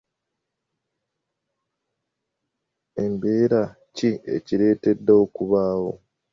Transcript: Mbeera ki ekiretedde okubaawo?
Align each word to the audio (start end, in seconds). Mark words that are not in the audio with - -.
Mbeera 3.11 3.63
ki 3.95 4.09
ekiretedde 4.35 5.11
okubaawo? 5.23 5.91